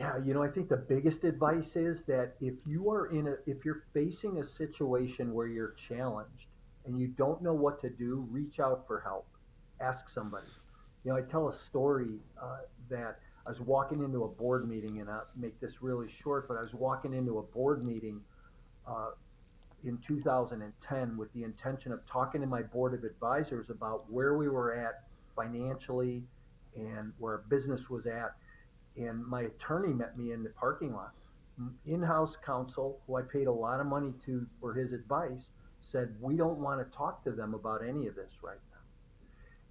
Yeah, 0.00 0.16
you 0.24 0.32
know, 0.32 0.42
I 0.42 0.48
think 0.48 0.70
the 0.70 0.78
biggest 0.78 1.24
advice 1.24 1.76
is 1.76 2.04
that 2.04 2.32
if 2.40 2.54
you 2.64 2.90
are 2.90 3.08
in 3.08 3.26
a, 3.26 3.34
if 3.44 3.66
you're 3.66 3.82
facing 3.92 4.38
a 4.38 4.44
situation 4.44 5.34
where 5.34 5.46
you're 5.46 5.72
challenged 5.72 6.48
and 6.86 6.98
you 6.98 7.08
don't 7.08 7.42
know 7.42 7.52
what 7.52 7.78
to 7.82 7.90
do, 7.90 8.26
reach 8.30 8.60
out 8.60 8.86
for 8.86 9.00
help. 9.00 9.26
Ask 9.78 10.08
somebody. 10.08 10.46
You 11.04 11.10
know, 11.10 11.18
I 11.18 11.20
tell 11.20 11.48
a 11.48 11.52
story 11.52 12.18
uh, 12.42 12.60
that 12.88 13.18
I 13.44 13.50
was 13.50 13.60
walking 13.60 14.02
into 14.02 14.24
a 14.24 14.28
board 14.28 14.66
meeting, 14.66 15.00
and 15.00 15.10
I'll 15.10 15.26
make 15.36 15.60
this 15.60 15.82
really 15.82 16.08
short, 16.08 16.48
but 16.48 16.56
I 16.56 16.62
was 16.62 16.74
walking 16.74 17.12
into 17.12 17.36
a 17.36 17.42
board 17.42 17.84
meeting 17.84 18.22
uh, 18.88 19.10
in 19.84 19.98
2010 19.98 21.16
with 21.18 21.30
the 21.34 21.42
intention 21.44 21.92
of 21.92 22.06
talking 22.06 22.40
to 22.40 22.46
my 22.46 22.62
board 22.62 22.94
of 22.94 23.04
advisors 23.04 23.68
about 23.68 24.10
where 24.10 24.38
we 24.38 24.48
were 24.48 24.72
at 24.72 25.02
financially 25.36 26.22
and 26.74 27.12
where 27.18 27.42
business 27.50 27.90
was 27.90 28.06
at 28.06 28.34
and 28.96 29.24
my 29.26 29.42
attorney 29.42 29.92
met 29.92 30.18
me 30.18 30.32
in 30.32 30.42
the 30.42 30.50
parking 30.50 30.94
lot. 30.94 31.12
In-house 31.84 32.36
counsel, 32.36 33.00
who 33.06 33.16
I 33.16 33.22
paid 33.22 33.46
a 33.46 33.52
lot 33.52 33.80
of 33.80 33.86
money 33.86 34.14
to 34.24 34.46
for 34.60 34.72
his 34.72 34.92
advice, 34.92 35.50
said, 35.80 36.14
We 36.20 36.36
don't 36.36 36.58
want 36.58 36.80
to 36.80 36.96
talk 36.96 37.22
to 37.24 37.32
them 37.32 37.54
about 37.54 37.86
any 37.86 38.06
of 38.06 38.14
this 38.14 38.38
right 38.42 38.58
now. 38.72 38.78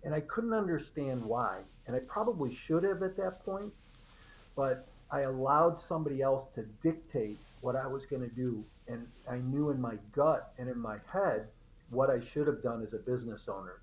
And 0.04 0.14
I 0.14 0.22
couldn't 0.22 0.54
understand 0.54 1.24
why. 1.24 1.62
And 1.88 1.96
I 1.96 2.00
probably 2.00 2.54
should 2.54 2.84
have 2.84 3.02
at 3.02 3.18
that 3.18 3.44
point, 3.44 3.74
but 4.56 4.88
I 5.12 5.22
allowed 5.22 5.80
somebody 5.80 6.22
else 6.22 6.46
to 6.54 6.64
dictate 6.82 7.40
what 7.62 7.76
I 7.76 7.88
was 7.88 8.06
going 8.06 8.22
to 8.22 8.36
do. 8.36 8.64
And 8.88 9.08
I 9.30 9.38
knew 9.38 9.72
in 9.72 9.82
my 9.82 9.96
gut 10.12 10.54
and 10.58 10.70
in 10.70 10.80
my 10.80 10.98
head 11.12 11.48
what 11.90 12.10
I 12.10 12.20
should 12.20 12.48
have 12.48 12.62
done 12.62 12.84
as 12.84 12.94
a 12.94 13.00
business 13.00 13.48
owner. 13.48 13.82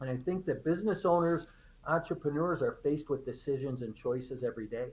And 0.00 0.10
I 0.10 0.16
think 0.16 0.44
that 0.46 0.64
business 0.64 1.04
owners, 1.04 1.46
entrepreneurs 1.86 2.62
are 2.62 2.72
faced 2.82 3.10
with 3.10 3.24
decisions 3.24 3.82
and 3.82 3.94
choices 3.94 4.44
every 4.44 4.66
day. 4.66 4.88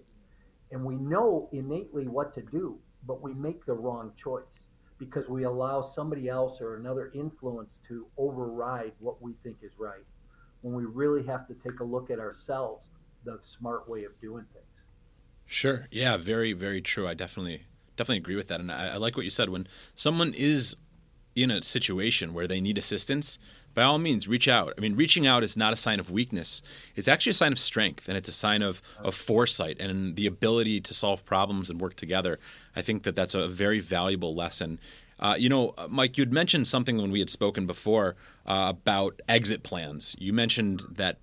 And 0.72 0.84
we 0.84 0.96
know 0.96 1.50
innately 1.52 2.08
what 2.08 2.34
to 2.36 2.42
do, 2.42 2.80
but 3.06 3.22
we 3.22 3.34
make 3.34 3.66
the 3.66 3.74
wrong 3.74 4.12
choice 4.16 4.68
because 4.98 5.30
we 5.30 5.44
allow 5.44 5.82
somebody 5.82 6.28
else 6.28 6.62
or 6.62 6.76
another 6.76 7.12
influence 7.16 7.80
to 7.88 8.06
override 8.18 8.94
what 9.00 9.22
we 9.22 9.34
think 9.44 9.58
is 9.64 9.72
right 9.80 10.06
when 10.62 10.74
we 10.74 10.84
really 10.86 11.26
have 11.26 11.48
to 11.48 11.54
take 11.54 11.80
a 11.80 11.84
look 11.84 12.12
at 12.12 12.20
ourselves 12.20 12.90
the 13.24 13.38
smart 13.42 13.88
way 13.90 14.04
of 14.04 14.20
doing 14.20 14.46
things. 14.54 14.66
Sure. 15.46 15.88
Yeah 15.90 16.18
very 16.18 16.54
very 16.54 16.82
true. 16.82 17.08
I 17.08 17.14
definitely 17.14 17.64
definitely 17.96 18.18
agree 18.18 18.36
with 18.36 18.50
that. 18.50 18.60
And 18.60 18.72
I, 18.72 18.90
I 18.90 18.98
like 18.98 19.16
what 19.16 19.24
you 19.24 19.32
said. 19.32 19.50
When 19.50 19.68
someone 19.96 20.34
is 20.36 20.76
in 21.36 21.50
a 21.50 21.62
situation 21.64 22.34
where 22.34 22.48
they 22.48 22.60
need 22.60 22.78
assistance 22.78 23.40
by 23.80 23.86
all 23.86 23.98
means 23.98 24.28
reach 24.28 24.50
out. 24.50 24.74
I 24.78 24.82
mean 24.82 24.98
reaching 24.98 25.26
out 25.26 25.42
is 25.42 25.56
not 25.56 25.72
a 25.72 25.78
sign 25.78 26.02
of 26.02 26.12
weakness. 26.12 26.62
It's 26.98 27.08
actually 27.08 27.30
a 27.30 27.36
sign 27.36 27.54
of 27.54 27.60
strength 27.60 28.10
and 28.10 28.18
it's 28.18 28.28
a 28.28 28.34
sign 28.34 28.62
of, 28.62 28.82
of 29.02 29.16
foresight 29.16 29.80
and 29.80 30.18
the 30.18 30.28
ability 30.28 30.82
to 30.82 30.94
solve 30.94 31.24
problems 31.24 31.70
and 31.70 31.80
work 31.80 31.96
together. 31.96 32.40
I 32.76 32.82
think 32.82 33.04
that 33.04 33.16
that's 33.16 33.36
a 33.36 33.48
very 33.48 33.80
valuable 33.80 34.36
lesson. 34.36 34.82
Uh, 35.18 35.36
you 35.38 35.48
know 35.48 35.74
mike 35.88 36.18
you'd 36.18 36.34
mentioned 36.34 36.68
something 36.68 36.98
when 36.98 37.10
we 37.10 37.20
had 37.20 37.30
spoken 37.30 37.66
before 37.66 38.18
uh, 38.46 38.66
about 38.68 39.22
exit 39.30 39.64
plans. 39.64 40.14
You 40.20 40.34
mentioned 40.34 40.84
that 40.92 41.20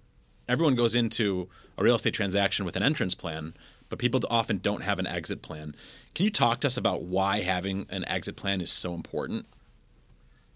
everyone 0.48 0.76
goes 0.76 0.94
into 0.94 1.50
a 1.76 1.84
real 1.84 1.96
estate 1.96 2.14
transaction 2.14 2.64
with 2.64 2.75
an 2.75 2.82
entrance 2.82 3.14
plan 3.14 3.52
but 3.90 3.98
people 3.98 4.18
often 4.30 4.56
don't 4.56 4.82
have 4.82 4.98
an 4.98 5.06
exit 5.06 5.42
plan. 5.42 5.76
Can 6.14 6.25
you 6.25 6.30
talk 6.30 6.60
to 6.60 6.68
us 6.68 6.78
about 6.78 7.02
why 7.02 7.42
having 7.42 7.84
an 7.90 8.08
exit 8.08 8.36
plan 8.36 8.62
is 8.62 8.72
so 8.72 8.94
important? 8.94 9.44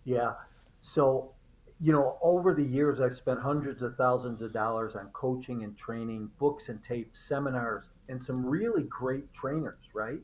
Yeah. 0.05 0.33
So 0.81 1.35
you 1.83 1.93
know, 1.93 2.19
over 2.21 2.53
the 2.53 2.63
years, 2.63 3.01
I've 3.01 3.17
spent 3.17 3.41
hundreds 3.41 3.81
of 3.81 3.97
thousands 3.97 4.43
of 4.43 4.53
dollars 4.53 4.97
on 4.97 5.09
coaching 5.15 5.65
and 5.65 5.77
training, 5.77 6.31
books 6.39 6.69
and 6.69 6.83
tapes, 6.83 7.21
seminars, 7.21 7.89
and 8.11 8.23
some 8.23 8.45
really 8.45 8.83
great 8.83 9.33
trainers, 9.33 9.79
right? 9.95 10.21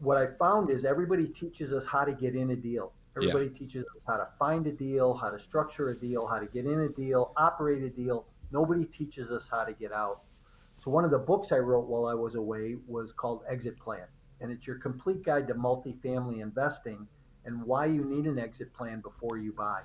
What 0.00 0.16
I 0.16 0.26
found 0.26 0.70
is 0.70 0.86
everybody 0.86 1.28
teaches 1.28 1.74
us 1.74 1.84
how 1.84 2.04
to 2.04 2.12
get 2.12 2.34
in 2.34 2.50
a 2.50 2.56
deal. 2.56 2.92
Everybody 3.16 3.46
yeah. 3.46 3.52
teaches 3.52 3.84
us 3.94 4.04
how 4.06 4.16
to 4.16 4.26
find 4.38 4.66
a 4.66 4.72
deal, 4.72 5.14
how 5.14 5.30
to 5.30 5.38
structure 5.38 5.90
a 5.90 5.98
deal, 5.98 6.26
how 6.26 6.38
to 6.38 6.46
get 6.46 6.64
in 6.64 6.80
a 6.80 6.88
deal, 6.88 7.32
operate 7.36 7.82
a 7.82 7.90
deal. 7.90 8.24
Nobody 8.50 8.86
teaches 8.86 9.30
us 9.30 9.48
how 9.48 9.64
to 9.64 9.72
get 9.74 9.92
out. 9.92 10.22
So, 10.78 10.90
one 10.90 11.04
of 11.04 11.10
the 11.10 11.18
books 11.18 11.52
I 11.52 11.58
wrote 11.58 11.86
while 11.86 12.06
I 12.06 12.14
was 12.14 12.34
away 12.34 12.76
was 12.86 13.12
called 13.12 13.42
Exit 13.48 13.78
Plan, 13.78 14.06
and 14.40 14.50
it's 14.50 14.66
your 14.66 14.76
complete 14.76 15.22
guide 15.22 15.48
to 15.48 15.54
multifamily 15.54 16.40
investing 16.40 17.06
and 17.46 17.62
why 17.62 17.86
you 17.86 18.04
need 18.04 18.26
an 18.26 18.38
exit 18.38 18.74
plan 18.74 19.00
before 19.00 19.38
you 19.38 19.52
buy. 19.52 19.80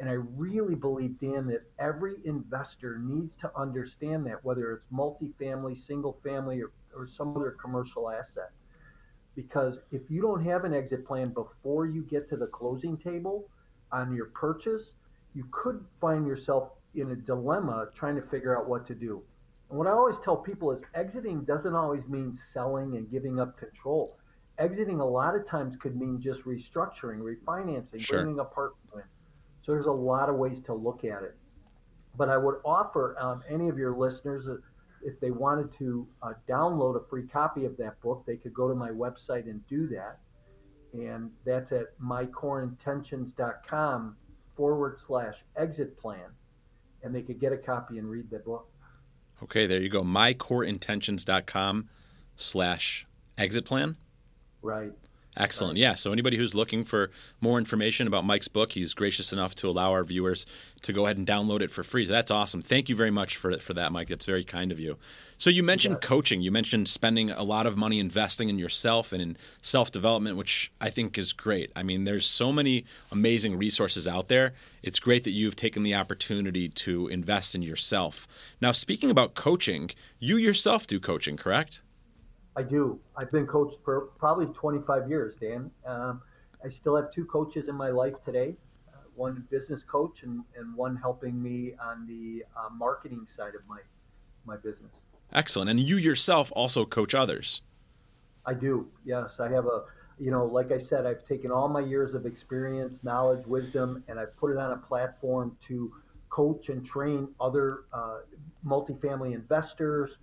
And 0.00 0.08
I 0.08 0.14
really 0.14 0.74
believe, 0.74 1.20
Dan, 1.20 1.46
that 1.48 1.62
every 1.78 2.16
investor 2.24 2.98
needs 2.98 3.36
to 3.36 3.52
understand 3.54 4.26
that, 4.26 4.42
whether 4.42 4.72
it's 4.72 4.86
multifamily, 4.86 5.76
single 5.76 6.18
family, 6.24 6.62
or, 6.62 6.72
or 6.96 7.06
some 7.06 7.36
other 7.36 7.50
commercial 7.50 8.10
asset. 8.10 8.50
Because 9.36 9.78
if 9.92 10.10
you 10.10 10.22
don't 10.22 10.42
have 10.42 10.64
an 10.64 10.72
exit 10.72 11.06
plan 11.06 11.34
before 11.34 11.84
you 11.84 12.02
get 12.02 12.26
to 12.28 12.38
the 12.38 12.46
closing 12.46 12.96
table 12.96 13.46
on 13.92 14.14
your 14.14 14.26
purchase, 14.26 14.94
you 15.34 15.46
could 15.50 15.84
find 16.00 16.26
yourself 16.26 16.70
in 16.94 17.10
a 17.10 17.16
dilemma 17.16 17.88
trying 17.94 18.16
to 18.16 18.22
figure 18.22 18.58
out 18.58 18.66
what 18.66 18.86
to 18.86 18.94
do. 18.94 19.22
And 19.68 19.78
what 19.78 19.86
I 19.86 19.90
always 19.90 20.18
tell 20.18 20.36
people 20.36 20.72
is 20.72 20.82
exiting 20.94 21.44
doesn't 21.44 21.74
always 21.74 22.08
mean 22.08 22.34
selling 22.34 22.96
and 22.96 23.08
giving 23.10 23.38
up 23.38 23.58
control. 23.58 24.16
Exiting 24.58 25.00
a 25.00 25.06
lot 25.06 25.36
of 25.36 25.44
times 25.44 25.76
could 25.76 25.94
mean 25.94 26.18
just 26.20 26.44
restructuring, 26.44 27.20
refinancing, 27.20 28.00
sure. 28.00 28.22
bringing 28.22 28.40
a 28.40 28.44
partner 28.44 28.76
in 28.94 29.02
so 29.60 29.72
there's 29.72 29.86
a 29.86 29.92
lot 29.92 30.28
of 30.28 30.36
ways 30.36 30.60
to 30.62 30.74
look 30.74 31.04
at 31.04 31.22
it. 31.22 31.36
But 32.16 32.28
I 32.28 32.36
would 32.36 32.56
offer 32.64 33.16
um, 33.18 33.42
any 33.48 33.68
of 33.68 33.78
your 33.78 33.96
listeners, 33.96 34.48
uh, 34.48 34.56
if 35.02 35.18
they 35.20 35.30
wanted 35.30 35.72
to 35.72 36.06
uh, 36.22 36.32
download 36.48 36.96
a 36.96 37.04
free 37.08 37.26
copy 37.26 37.64
of 37.64 37.76
that 37.78 38.00
book, 38.00 38.24
they 38.26 38.36
could 38.36 38.52
go 38.52 38.68
to 38.68 38.74
my 38.74 38.90
website 38.90 39.44
and 39.44 39.66
do 39.66 39.86
that. 39.88 40.18
And 40.92 41.30
that's 41.44 41.72
at 41.72 41.98
mycoreintentions.com 42.00 44.16
forward 44.56 44.98
slash 44.98 45.44
exit 45.56 45.98
plan. 45.98 46.30
And 47.02 47.14
they 47.14 47.22
could 47.22 47.40
get 47.40 47.52
a 47.52 47.56
copy 47.56 47.98
and 47.98 48.10
read 48.10 48.28
the 48.30 48.40
book. 48.40 48.68
Okay, 49.42 49.66
there 49.66 49.80
you 49.80 49.88
go. 49.88 50.02
mycoreintentions.com 50.02 51.88
slash 52.36 53.06
exit 53.38 53.64
plan. 53.64 53.96
Right. 54.60 54.92
Excellent. 55.36 55.78
Yeah. 55.78 55.94
So 55.94 56.12
anybody 56.12 56.36
who's 56.36 56.56
looking 56.56 56.84
for 56.84 57.10
more 57.40 57.58
information 57.58 58.08
about 58.08 58.24
Mike's 58.24 58.48
book, 58.48 58.72
he's 58.72 58.94
gracious 58.94 59.32
enough 59.32 59.54
to 59.56 59.68
allow 59.68 59.92
our 59.92 60.02
viewers 60.02 60.44
to 60.82 60.92
go 60.92 61.04
ahead 61.06 61.18
and 61.18 61.26
download 61.26 61.60
it 61.60 61.70
for 61.70 61.84
free. 61.84 62.04
So 62.04 62.12
that's 62.12 62.32
awesome. 62.32 62.62
Thank 62.62 62.88
you 62.88 62.96
very 62.96 63.12
much 63.12 63.36
for 63.36 63.56
for 63.58 63.72
that, 63.74 63.92
Mike. 63.92 64.08
That's 64.08 64.26
very 64.26 64.42
kind 64.42 64.72
of 64.72 64.80
you. 64.80 64.98
So 65.38 65.48
you 65.48 65.62
mentioned 65.62 65.98
yeah. 66.02 66.08
coaching. 66.08 66.42
You 66.42 66.50
mentioned 66.50 66.88
spending 66.88 67.30
a 67.30 67.44
lot 67.44 67.66
of 67.66 67.76
money 67.78 68.00
investing 68.00 68.48
in 68.48 68.58
yourself 68.58 69.12
and 69.12 69.22
in 69.22 69.36
self 69.62 69.92
development, 69.92 70.36
which 70.36 70.72
I 70.80 70.90
think 70.90 71.16
is 71.16 71.32
great. 71.32 71.70
I 71.76 71.84
mean, 71.84 72.04
there's 72.04 72.26
so 72.26 72.52
many 72.52 72.84
amazing 73.12 73.56
resources 73.56 74.08
out 74.08 74.28
there. 74.28 74.54
It's 74.82 74.98
great 74.98 75.22
that 75.24 75.30
you've 75.30 75.56
taken 75.56 75.84
the 75.84 75.94
opportunity 75.94 76.68
to 76.68 77.06
invest 77.06 77.54
in 77.54 77.62
yourself. 77.62 78.26
Now, 78.60 78.72
speaking 78.72 79.10
about 79.10 79.34
coaching, 79.34 79.90
you 80.18 80.36
yourself 80.36 80.86
do 80.86 80.98
coaching, 80.98 81.36
correct? 81.36 81.82
I 82.60 82.62
do. 82.62 83.00
I've 83.16 83.32
been 83.32 83.46
coached 83.46 83.78
for 83.82 84.10
probably 84.18 84.44
25 84.44 85.08
years, 85.08 85.34
Dan. 85.34 85.70
Um, 85.86 86.20
I 86.62 86.68
still 86.68 86.94
have 86.94 87.10
two 87.10 87.24
coaches 87.24 87.68
in 87.68 87.74
my 87.74 87.88
life 87.88 88.22
today 88.22 88.54
uh, 88.92 88.98
one 89.14 89.46
business 89.50 89.82
coach 89.82 90.24
and, 90.24 90.44
and 90.58 90.76
one 90.76 90.94
helping 90.94 91.42
me 91.42 91.72
on 91.82 92.06
the 92.06 92.44
uh, 92.54 92.68
marketing 92.70 93.24
side 93.26 93.54
of 93.54 93.66
my, 93.66 93.78
my 94.44 94.58
business. 94.58 94.92
Excellent. 95.32 95.70
And 95.70 95.80
you 95.80 95.96
yourself 95.96 96.52
also 96.54 96.84
coach 96.84 97.14
others. 97.14 97.62
I 98.44 98.52
do. 98.52 98.88
Yes. 99.06 99.40
I 99.40 99.50
have 99.50 99.64
a, 99.64 99.84
you 100.18 100.30
know, 100.30 100.44
like 100.44 100.70
I 100.70 100.76
said, 100.76 101.06
I've 101.06 101.24
taken 101.24 101.50
all 101.50 101.70
my 101.70 101.80
years 101.80 102.12
of 102.12 102.26
experience, 102.26 103.02
knowledge, 103.02 103.46
wisdom, 103.46 104.04
and 104.06 104.20
I've 104.20 104.36
put 104.36 104.50
it 104.50 104.58
on 104.58 104.72
a 104.72 104.76
platform 104.76 105.56
to 105.62 105.94
coach 106.28 106.68
and 106.68 106.84
train 106.84 107.28
other 107.40 107.84
uh, 107.94 108.18
multifamily 108.66 109.32
investors 109.32 110.18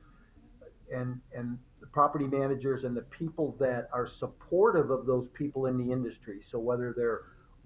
and 0.93 1.19
and 1.35 1.57
property 1.97 2.27
managers 2.27 2.83
and 2.83 2.95
the 2.95 3.01
people 3.01 3.55
that 3.59 3.89
are 3.91 4.05
supportive 4.05 4.91
of 4.91 5.07
those 5.07 5.29
people 5.29 5.65
in 5.65 5.79
the 5.79 5.91
industry. 5.91 6.39
So 6.41 6.59
whether 6.59 6.93
they're 6.95 7.21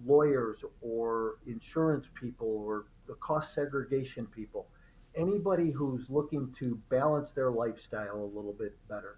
lawyers 0.05 0.63
or 0.79 1.39
insurance 1.47 2.09
people 2.15 2.47
or 2.47 2.85
the 3.09 3.15
cost 3.15 3.53
segregation 3.53 4.25
people, 4.27 4.69
anybody 5.15 5.69
who's 5.69 6.09
looking 6.09 6.49
to 6.53 6.79
balance 6.87 7.33
their 7.33 7.51
lifestyle 7.51 8.21
a 8.21 8.31
little 8.33 8.55
bit 8.57 8.73
better. 8.87 9.17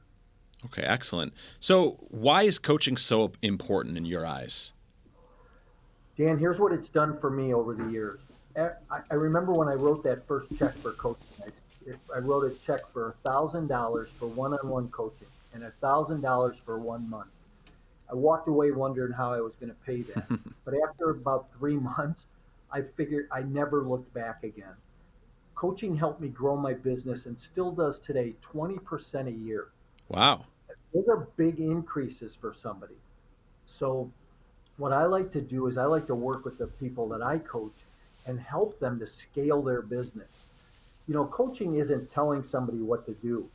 Okay, 0.65 0.81
excellent. 0.81 1.33
So, 1.59 2.03
why 2.09 2.41
is 2.41 2.57
coaching 2.57 2.97
so 2.97 3.33
important 3.43 3.97
in 3.97 4.05
your 4.05 4.25
eyes? 4.25 4.73
Dan, 6.17 6.39
here's 6.39 6.59
what 6.59 6.73
it's 6.73 6.89
done 6.89 7.19
for 7.19 7.29
me 7.29 7.53
over 7.53 7.75
the 7.75 7.87
years. 7.91 8.25
Eh, 8.55 8.69
I 8.89 9.13
remember 9.13 9.51
when 9.53 9.67
I 9.67 9.73
wrote 9.73 10.03
that 10.05 10.27
first 10.27 10.57
check 10.57 10.73
for 10.77 10.93
coaching, 10.93 11.27
I 11.45 11.49
wrote 12.19 12.51
a 12.51 12.55
check 12.55 12.87
for 12.91 13.15
thousand 13.23 13.67
dollars 13.67 14.09
for 14.09 14.27
one-on-one 14.27 14.89
coaching 14.89 15.27
and 15.53 15.63
a 15.63 15.71
thousand 15.81 16.21
dollars 16.21 16.57
for 16.57 16.77
one 16.77 17.09
month. 17.09 17.29
I 18.11 18.15
walked 18.15 18.47
away 18.47 18.71
wondering 18.71 19.13
how 19.13 19.33
I 19.33 19.41
was 19.41 19.55
going 19.55 19.69
to 19.69 19.77
pay 19.85 20.01
that. 20.13 20.27
but 20.65 20.73
after 20.87 21.09
about 21.09 21.47
three 21.57 21.77
months, 21.77 22.27
I 22.71 22.81
figured 22.81 23.27
I 23.31 23.41
never 23.41 23.81
looked 23.83 24.13
back 24.13 24.43
again. 24.43 24.75
Coaching 25.55 25.95
helped 25.95 26.19
me 26.19 26.27
grow 26.27 26.57
my 26.57 26.73
business 26.73 27.25
and 27.25 27.39
still 27.39 27.71
does 27.71 27.99
today 27.99 28.33
20% 28.41 29.27
a 29.27 29.31
year. 29.31 29.67
Wow. 30.09 30.45
Those 30.93 31.07
are 31.07 31.27
big 31.37 31.59
increases 31.59 32.35
for 32.35 32.51
somebody. 32.51 32.95
So, 33.65 34.11
what 34.77 34.91
I 34.91 35.05
like 35.05 35.31
to 35.31 35.41
do 35.41 35.67
is 35.67 35.77
I 35.77 35.85
like 35.85 36.07
to 36.07 36.15
work 36.15 36.45
with 36.45 36.57
the 36.57 36.67
people 36.67 37.07
that 37.09 37.21
I 37.21 37.37
coach 37.37 37.85
and 38.25 38.39
help 38.39 38.79
them 38.79 38.99
to 38.99 39.07
scale 39.07 39.61
their 39.61 39.81
business 39.81 40.42
you 41.07 41.13
know, 41.13 41.25
coaching 41.25 41.75
isn't 41.75 42.09
telling 42.09 42.43
somebody 42.43 42.79
what 42.79 43.05
to 43.05 43.13
do. 43.13 43.49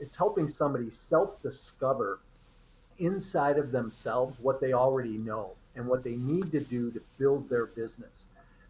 It's 0.00 0.16
helping 0.16 0.48
somebody 0.48 0.90
self-discover 0.90 2.20
inside 2.98 3.58
of 3.58 3.72
themselves 3.72 4.38
what 4.40 4.60
they 4.60 4.72
already 4.72 5.18
know 5.18 5.52
and 5.76 5.86
what 5.86 6.04
they 6.04 6.16
need 6.16 6.52
to 6.52 6.60
do 6.60 6.90
to 6.92 7.00
build 7.18 7.48
their 7.48 7.66
business. 7.66 8.24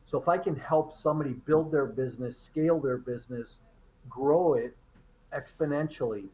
So 0.06 0.20
if 0.20 0.28
I 0.28 0.38
can 0.38 0.56
help 0.56 0.92
somebody 0.92 1.32
build 1.32 1.72
their 1.72 1.86
business, 1.86 2.38
scale 2.38 2.80
their 2.80 2.98
business, 2.98 3.58
grow 4.08 4.54
it 4.54 4.76
exponentially, 5.32 6.26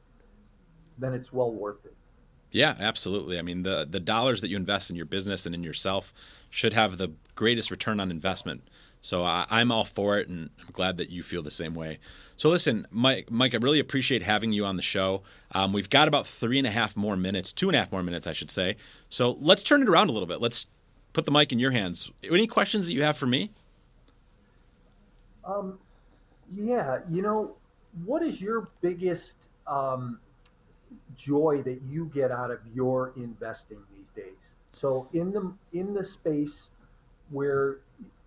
then 0.99 1.15
it's 1.15 1.33
well 1.33 1.53
worth 1.53 1.85
it. 1.85 1.95
Yeah, 2.53 2.75
absolutely. 2.79 3.39
I 3.39 3.43
mean, 3.43 3.63
the 3.63 3.87
the 3.89 4.01
dollars 4.01 4.41
that 4.41 4.49
you 4.49 4.57
invest 4.57 4.91
in 4.91 4.97
your 4.97 5.07
business 5.07 5.47
and 5.47 5.55
in 5.55 5.63
yourself 5.63 6.13
should 6.51 6.73
have 6.73 6.99
the 6.99 7.13
greatest 7.37 7.71
return 7.71 8.01
on 8.01 8.11
investment. 8.11 8.63
So 9.03 9.25
I, 9.25 9.47
am 9.51 9.73
all 9.73 9.85
for 9.85 10.19
it, 10.19 10.29
and 10.29 10.51
I'm 10.61 10.73
glad 10.73 10.99
that 10.99 11.09
you 11.09 11.23
feel 11.23 11.43
the 11.43 11.51
same 11.51 11.75
way. 11.75 11.99
So 12.37 12.51
listen, 12.51 12.87
Mike, 12.91 13.31
Mike, 13.31 13.55
I 13.55 13.59
really 13.59 13.81
appreciate 13.81 14.23
having 14.23 14.53
you 14.53 14.67
on 14.67 14.77
the 14.77 14.83
show. 14.83 15.23
Um, 15.53 15.73
we've 15.73 15.89
got 15.89 16.07
about 16.07 16.27
three 16.27 16.59
and 16.59 16.67
a 16.67 16.71
half 16.71 16.97
more 16.97 17.17
minutes, 17.17 17.53
two 17.53 17.69
and 17.69 17.77
a 17.77 17.79
half 17.79 17.93
more 17.93 18.03
minutes, 18.03 18.27
I 18.27 18.33
should 18.33 18.51
say. 18.51 18.77
So 19.09 19.37
let's 19.41 19.63
turn 19.63 19.83
it 19.83 19.89
around 19.89 20.11
a 20.11 20.13
little 20.13 20.29
bit. 20.29 20.41
Let's 20.41 20.67
put 21.13 21.25
the 21.25 21.31
mic 21.31 21.51
in 21.51 21.59
your 21.59 21.71
hands. 21.71 22.11
Any 22.23 22.47
questions 22.47 22.87
that 22.87 22.93
you 22.93 23.03
have 23.03 23.17
for 23.17 23.27
me? 23.27 23.51
Um, 25.45 25.79
yeah, 26.55 27.01
you 27.11 27.23
know, 27.23 27.57
what 28.05 28.23
is 28.23 28.41
your 28.41 28.69
biggest 28.83 29.49
um, 29.67 30.21
joy 31.17 31.63
that 31.65 31.81
you 31.89 32.11
get 32.15 32.31
out 32.31 32.51
of 32.51 32.59
your 32.75 33.13
investing 33.17 33.79
these 33.97 34.11
days? 34.11 34.57
So 34.73 35.09
in 35.13 35.33
the 35.33 35.53
in 35.73 35.95
the 35.95 36.05
space 36.05 36.71
where 37.31 37.79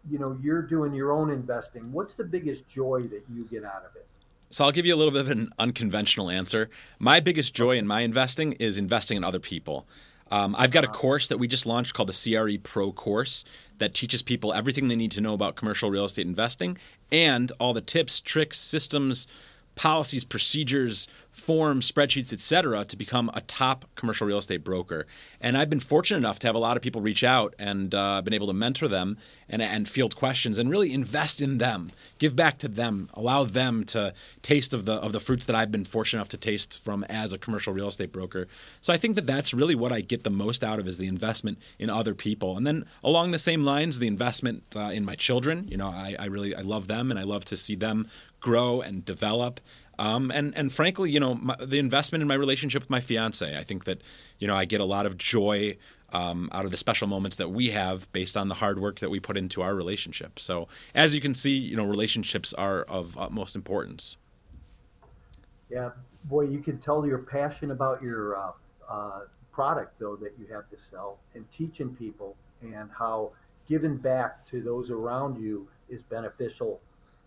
you 0.09 0.19
know 0.19 0.37
you're 0.41 0.61
doing 0.61 0.93
your 0.93 1.11
own 1.11 1.29
investing, 1.29 1.91
what's 1.91 2.15
the 2.15 2.23
biggest 2.23 2.67
joy 2.67 3.03
that 3.03 3.23
you 3.33 3.45
get 3.45 3.63
out 3.63 3.85
of 3.89 3.95
it? 3.95 4.07
So 4.49 4.65
I'll 4.65 4.71
give 4.71 4.85
you 4.85 4.93
a 4.93 4.97
little 4.97 5.11
bit 5.11 5.21
of 5.21 5.29
an 5.29 5.49
unconventional 5.57 6.29
answer. 6.29 6.69
My 6.99 7.19
biggest 7.19 7.55
joy 7.55 7.77
in 7.77 7.87
my 7.87 8.01
investing 8.01 8.53
is 8.53 8.77
investing 8.77 9.17
in 9.17 9.23
other 9.23 9.39
people. 9.39 9.87
Um, 10.31 10.55
I've 10.57 10.71
got 10.71 10.83
a 10.83 10.87
course 10.87 11.27
that 11.27 11.37
we 11.37 11.47
just 11.47 11.65
launched 11.65 11.93
called 11.93 12.09
the 12.09 12.33
CRE 12.33 12.59
Pro 12.61 12.91
course 12.91 13.45
that 13.79 13.93
teaches 13.93 14.21
people 14.21 14.53
everything 14.53 14.87
they 14.87 14.95
need 14.95 15.11
to 15.11 15.21
know 15.21 15.33
about 15.33 15.55
commercial 15.55 15.89
real 15.89 16.05
estate 16.05 16.27
investing 16.27 16.77
and 17.11 17.51
all 17.59 17.73
the 17.73 17.81
tips, 17.81 18.21
tricks, 18.21 18.59
systems, 18.59 19.27
policies, 19.75 20.23
procedures, 20.23 21.07
forms, 21.33 21.91
spreadsheets, 21.91 22.31
etc., 22.31 22.85
to 22.85 22.95
become 22.95 23.29
a 23.33 23.41
top 23.41 23.85
commercial 23.95 24.25
real 24.25 24.37
estate 24.37 24.63
broker. 24.63 25.05
And 25.41 25.57
I've 25.57 25.69
been 25.69 25.79
fortunate 25.79 26.19
enough 26.19 26.39
to 26.39 26.47
have 26.47 26.55
a 26.55 26.59
lot 26.59 26.77
of 26.77 26.83
people 26.83 27.01
reach 27.01 27.23
out 27.23 27.55
and 27.59 27.93
uh, 27.93 28.21
been 28.21 28.33
able 28.33 28.47
to 28.47 28.53
mentor 28.53 28.87
them 28.87 29.17
and, 29.49 29.61
and 29.61 29.89
field 29.89 30.15
questions 30.15 30.57
and 30.57 30.69
really 30.69 30.93
invest 30.93 31.41
in 31.41 31.57
them, 31.57 31.91
give 32.19 32.35
back 32.35 32.59
to 32.59 32.67
them, 32.67 33.09
allow 33.13 33.43
them 33.43 33.83
to 33.85 34.13
taste 34.41 34.73
of 34.73 34.85
the 34.85 34.93
of 34.93 35.11
the 35.11 35.19
fruits 35.19 35.45
that 35.47 35.55
I've 35.55 35.71
been 35.71 35.85
fortunate 35.85 36.19
enough 36.19 36.29
to 36.29 36.37
taste 36.37 36.77
from 36.77 37.03
as 37.05 37.33
a 37.33 37.37
commercial 37.37 37.73
real 37.73 37.87
estate 37.87 38.11
broker. 38.11 38.47
So 38.79 38.93
I 38.93 38.97
think 38.97 39.15
that 39.15 39.25
that's 39.25 39.53
really 39.53 39.75
what 39.75 39.91
I 39.91 40.01
get 40.01 40.23
the 40.23 40.29
most 40.29 40.63
out 40.63 40.79
of 40.79 40.87
is 40.87 40.97
the 40.97 41.07
investment 41.07 41.57
in 41.79 41.89
other 41.89 42.13
people. 42.13 42.55
And 42.55 42.65
then 42.65 42.85
along 43.03 43.31
the 43.31 43.39
same 43.39 43.63
lines, 43.63 43.99
the 43.99 44.07
investment 44.07 44.63
uh, 44.75 44.91
in 44.93 45.03
my 45.03 45.15
children. 45.15 45.67
You 45.67 45.77
know, 45.77 45.87
I, 45.87 46.15
I 46.19 46.25
really 46.25 46.55
I 46.55 46.61
love 46.61 46.87
them 46.87 47.09
and 47.09 47.19
I 47.19 47.23
love 47.23 47.45
to 47.45 47.57
see 47.57 47.75
them 47.75 48.07
grow 48.39 48.81
and 48.81 49.05
develop 49.05 49.59
um, 49.99 50.31
and 50.31 50.55
and 50.57 50.71
frankly, 50.71 51.11
you 51.11 51.19
know, 51.19 51.35
my, 51.35 51.55
the 51.59 51.79
investment 51.79 52.21
in 52.21 52.27
my 52.27 52.35
relationship 52.35 52.81
with 52.81 52.89
my 52.89 52.99
fiance, 52.99 53.57
I 53.57 53.63
think 53.63 53.85
that 53.85 54.01
you 54.39 54.47
know 54.47 54.55
I 54.55 54.65
get 54.65 54.81
a 54.81 54.85
lot 54.85 55.05
of 55.05 55.17
joy 55.17 55.77
um, 56.11 56.49
out 56.51 56.65
of 56.65 56.71
the 56.71 56.77
special 56.77 57.07
moments 57.07 57.37
that 57.37 57.51
we 57.51 57.69
have 57.69 58.11
based 58.11 58.37
on 58.37 58.47
the 58.47 58.55
hard 58.55 58.79
work 58.79 58.99
that 58.99 59.09
we 59.09 59.19
put 59.19 59.37
into 59.37 59.61
our 59.61 59.75
relationship. 59.75 60.39
So 60.39 60.67
as 60.93 61.13
you 61.13 61.21
can 61.21 61.35
see, 61.35 61.57
you 61.57 61.75
know, 61.75 61.85
relationships 61.85 62.53
are 62.53 62.83
of 62.83 63.17
utmost 63.17 63.55
importance. 63.55 64.17
Yeah, 65.69 65.91
boy, 66.25 66.43
you 66.43 66.59
can 66.59 66.77
tell 66.77 67.05
your 67.05 67.17
passion 67.19 67.71
about 67.71 68.01
your 68.01 68.37
uh, 68.37 68.51
uh, 68.87 69.21
product 69.51 69.99
though 69.99 70.15
that 70.15 70.33
you 70.39 70.47
have 70.53 70.69
to 70.69 70.77
sell 70.77 71.19
and 71.35 71.49
teaching 71.51 71.95
people 71.95 72.35
and 72.61 72.89
how 72.97 73.31
giving 73.67 73.97
back 73.97 74.43
to 74.45 74.61
those 74.61 74.91
around 74.91 75.41
you 75.41 75.67
is 75.89 76.03
beneficial 76.03 76.79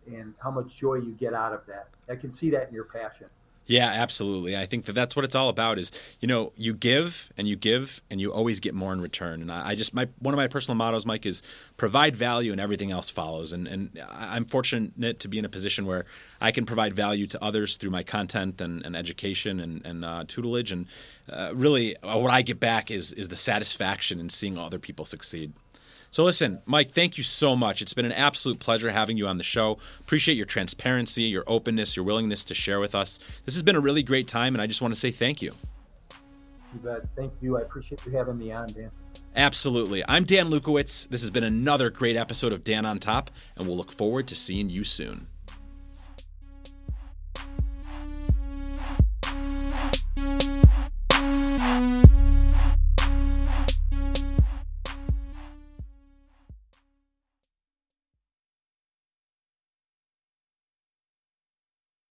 and 0.06 0.34
how 0.42 0.50
much 0.50 0.76
joy 0.76 0.94
you 0.96 1.12
get 1.12 1.34
out 1.34 1.52
of 1.52 1.66
that. 1.66 1.88
I 2.08 2.16
can 2.16 2.32
see 2.32 2.50
that 2.50 2.68
in 2.68 2.74
your 2.74 2.84
passion. 2.84 3.28
Yeah, 3.66 3.88
absolutely. 3.88 4.56
I 4.56 4.64
think 4.66 4.84
that 4.84 4.92
that's 4.92 5.16
what 5.16 5.24
it's 5.24 5.34
all 5.34 5.48
about. 5.48 5.78
Is 5.78 5.90
you 6.20 6.28
know 6.28 6.52
you 6.56 6.72
give 6.72 7.32
and 7.36 7.48
you 7.48 7.56
give 7.56 8.00
and 8.08 8.20
you 8.20 8.32
always 8.32 8.60
get 8.60 8.74
more 8.74 8.92
in 8.92 9.00
return. 9.00 9.42
And 9.42 9.50
I, 9.50 9.70
I, 9.70 9.74
just 9.74 9.92
my 9.92 10.06
one 10.20 10.32
of 10.32 10.38
my 10.38 10.46
personal 10.46 10.76
mottos, 10.76 11.04
Mike, 11.04 11.26
is 11.26 11.42
provide 11.76 12.14
value 12.14 12.52
and 12.52 12.60
everything 12.60 12.92
else 12.92 13.10
follows. 13.10 13.52
And 13.52 13.66
and 13.66 14.00
I'm 14.08 14.44
fortunate 14.44 15.18
to 15.18 15.28
be 15.28 15.38
in 15.38 15.44
a 15.44 15.48
position 15.48 15.84
where 15.84 16.04
I 16.40 16.52
can 16.52 16.64
provide 16.64 16.94
value 16.94 17.26
to 17.28 17.42
others 17.42 17.76
through 17.76 17.90
my 17.90 18.04
content 18.04 18.60
and, 18.60 18.86
and 18.86 18.94
education 18.94 19.58
and, 19.58 19.84
and 19.84 20.04
uh, 20.04 20.24
tutelage. 20.28 20.70
And 20.70 20.86
uh, 21.28 21.50
really, 21.54 21.96
uh, 22.02 22.18
what 22.18 22.30
I 22.30 22.42
get 22.42 22.60
back 22.60 22.92
is 22.92 23.12
is 23.12 23.28
the 23.28 23.36
satisfaction 23.36 24.20
in 24.20 24.28
seeing 24.28 24.58
other 24.58 24.78
people 24.78 25.04
succeed. 25.04 25.52
So, 26.10 26.24
listen, 26.24 26.62
Mike, 26.64 26.92
thank 26.92 27.18
you 27.18 27.24
so 27.24 27.54
much. 27.56 27.82
It's 27.82 27.94
been 27.94 28.04
an 28.04 28.12
absolute 28.12 28.58
pleasure 28.58 28.90
having 28.90 29.16
you 29.16 29.26
on 29.26 29.38
the 29.38 29.44
show. 29.44 29.78
Appreciate 30.00 30.36
your 30.36 30.46
transparency, 30.46 31.22
your 31.22 31.44
openness, 31.46 31.96
your 31.96 32.04
willingness 32.04 32.44
to 32.44 32.54
share 32.54 32.80
with 32.80 32.94
us. 32.94 33.18
This 33.44 33.54
has 33.54 33.62
been 33.62 33.76
a 33.76 33.80
really 33.80 34.02
great 34.02 34.26
time, 34.28 34.54
and 34.54 34.62
I 34.62 34.66
just 34.66 34.80
want 34.80 34.94
to 34.94 35.00
say 35.00 35.10
thank 35.10 35.42
you. 35.42 35.52
You 36.72 36.80
bet. 36.80 37.02
Thank 37.16 37.32
you. 37.40 37.58
I 37.58 37.62
appreciate 37.62 38.04
you 38.06 38.12
having 38.12 38.38
me 38.38 38.52
on, 38.52 38.72
Dan. 38.72 38.90
Absolutely. 39.34 40.02
I'm 40.08 40.24
Dan 40.24 40.46
Lukowitz. 40.46 41.08
This 41.08 41.20
has 41.20 41.30
been 41.30 41.44
another 41.44 41.90
great 41.90 42.16
episode 42.16 42.52
of 42.52 42.64
Dan 42.64 42.86
on 42.86 42.98
Top, 42.98 43.30
and 43.56 43.66
we'll 43.66 43.76
look 43.76 43.92
forward 43.92 44.26
to 44.28 44.34
seeing 44.34 44.70
you 44.70 44.82
soon. 44.82 45.26